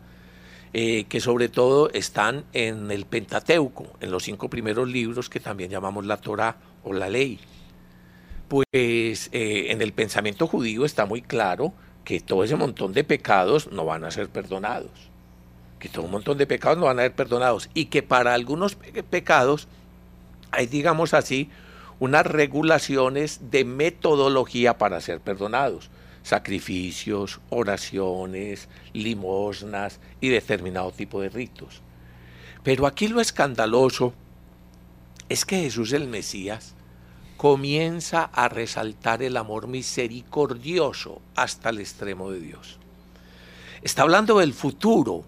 Eh, 0.73 1.05
que 1.05 1.21
sobre 1.21 1.51
todo 1.51 1.91
están 1.91 2.45
en 2.55 2.91
el 2.91 3.05
Pentateuco, 3.05 3.93
en 4.01 4.11
los 4.11 4.23
cinco 4.23 4.49
primeros 4.49 4.89
libros 4.89 5.29
que 5.29 5.39
también 5.39 5.71
llamamos 5.71 6.07
la 6.07 6.17
Torah 6.17 6.57
o 6.83 6.95
la 6.95 7.11
ley. 7.11 7.39
Pues 8.49 9.29
eh, 9.33 9.67
en 9.69 9.83
el 9.83 9.93
pensamiento 9.93 10.47
judío 10.47 10.87
está 10.87 11.05
muy 11.05 11.21
claro 11.21 11.75
que 12.05 12.21
todo 12.21 12.45
ese 12.45 12.57
montón 12.57 12.93
de 12.93 13.05
pecados 13.05 13.71
no 13.71 13.85
van 13.85 14.05
a 14.05 14.11
ser 14.11 14.29
perdonados, 14.29 14.91
que 15.79 15.89
todo 15.89 16.05
un 16.05 16.11
montón 16.11 16.39
de 16.39 16.47
pecados 16.47 16.79
no 16.79 16.87
van 16.87 16.99
a 16.99 17.03
ser 17.03 17.15
perdonados. 17.15 17.69
Y 17.75 17.87
que 17.87 18.03
para 18.03 18.35
algunos 18.35 18.75
pecados 18.77 19.69
hay, 20.51 20.67
digamos 20.67 21.15
así, 21.15 21.51
unas 21.99 22.27
regulaciones 22.27 23.51
de 23.51 23.65
metodología 23.65 24.79
para 24.79 25.01
ser 25.01 25.21
perdonados, 25.21 25.91
sacrificios, 26.23 27.41
oraciones, 27.51 28.69
limosnas 28.93 30.01
y 30.21 30.29
determinado 30.29 30.91
tipo 30.93 31.21
de 31.21 31.29
ritos. 31.29 31.81
Pero 32.63 32.87
aquí 32.87 33.09
lo 33.09 33.21
escandaloso 33.21 34.15
es 35.29 35.45
que 35.45 35.61
Jesús 35.61 35.93
el 35.93 36.09
Mesías 36.09 36.75
comienza 37.37 38.25
a 38.25 38.49
resaltar 38.49 39.23
el 39.23 39.37
amor 39.37 39.67
misericordioso 39.67 41.21
hasta 41.35 41.71
el 41.71 41.81
extremo 41.81 42.31
de 42.31 42.41
Dios. 42.41 42.79
Está 43.83 44.03
hablando 44.03 44.39
del 44.39 44.53
futuro, 44.53 45.25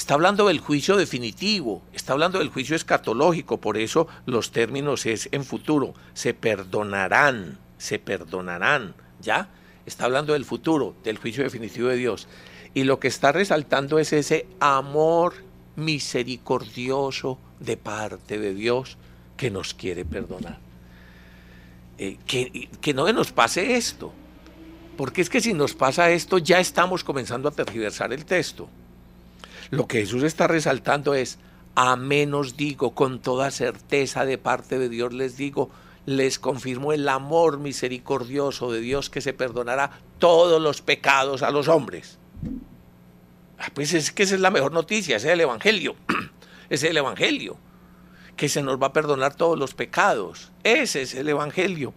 Está 0.00 0.14
hablando 0.14 0.46
del 0.46 0.60
juicio 0.60 0.96
definitivo, 0.96 1.82
está 1.92 2.14
hablando 2.14 2.38
del 2.38 2.48
juicio 2.48 2.74
escatológico, 2.74 3.60
por 3.60 3.76
eso 3.76 4.06
los 4.24 4.50
términos 4.50 5.04
es 5.04 5.28
en 5.30 5.44
futuro. 5.44 5.92
Se 6.14 6.32
perdonarán, 6.32 7.58
se 7.76 7.98
perdonarán, 7.98 8.94
¿ya? 9.20 9.50
Está 9.84 10.06
hablando 10.06 10.32
del 10.32 10.46
futuro, 10.46 10.94
del 11.04 11.18
juicio 11.18 11.42
definitivo 11.42 11.88
de 11.88 11.96
Dios. 11.96 12.28
Y 12.72 12.84
lo 12.84 12.98
que 12.98 13.08
está 13.08 13.32
resaltando 13.32 13.98
es 13.98 14.14
ese 14.14 14.46
amor 14.58 15.34
misericordioso 15.76 17.38
de 17.58 17.76
parte 17.76 18.38
de 18.38 18.54
Dios 18.54 18.96
que 19.36 19.50
nos 19.50 19.74
quiere 19.74 20.06
perdonar. 20.06 20.69
Eh, 22.02 22.16
que, 22.26 22.70
que 22.80 22.94
no 22.94 23.12
nos 23.12 23.30
pase 23.30 23.76
esto, 23.76 24.10
porque 24.96 25.20
es 25.20 25.28
que 25.28 25.42
si 25.42 25.52
nos 25.52 25.74
pasa 25.74 26.08
esto 26.08 26.38
ya 26.38 26.58
estamos 26.58 27.04
comenzando 27.04 27.46
a 27.46 27.52
tergiversar 27.52 28.14
el 28.14 28.24
texto. 28.24 28.70
Lo 29.68 29.86
que 29.86 30.00
Jesús 30.00 30.22
está 30.22 30.46
resaltando 30.46 31.12
es, 31.12 31.38
a 31.74 31.96
menos 31.96 32.56
digo, 32.56 32.94
con 32.94 33.20
toda 33.20 33.50
certeza 33.50 34.24
de 34.24 34.38
parte 34.38 34.78
de 34.78 34.88
Dios 34.88 35.12
les 35.12 35.36
digo, 35.36 35.68
les 36.06 36.38
confirmo 36.38 36.94
el 36.94 37.06
amor 37.06 37.58
misericordioso 37.58 38.72
de 38.72 38.80
Dios 38.80 39.10
que 39.10 39.20
se 39.20 39.34
perdonará 39.34 40.00
todos 40.18 40.58
los 40.58 40.80
pecados 40.80 41.42
a 41.42 41.50
los 41.50 41.68
hombres. 41.68 42.18
Ah, 43.58 43.68
pues 43.74 43.92
es 43.92 44.10
que 44.10 44.22
esa 44.22 44.36
es 44.36 44.40
la 44.40 44.50
mejor 44.50 44.72
noticia, 44.72 45.18
ese 45.18 45.26
es 45.26 45.34
el 45.34 45.42
Evangelio, 45.42 45.96
ese 46.70 46.86
es 46.86 46.90
el 46.92 46.96
Evangelio, 46.96 47.58
que 48.40 48.48
se 48.48 48.62
nos 48.62 48.80
va 48.80 48.86
a 48.86 48.92
perdonar 48.94 49.34
todos 49.34 49.58
los 49.58 49.74
pecados, 49.74 50.50
ese 50.64 51.02
es 51.02 51.14
el 51.14 51.28
Evangelio. 51.28 51.92